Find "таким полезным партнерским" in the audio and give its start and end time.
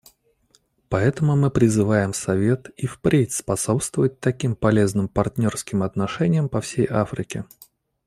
4.19-5.83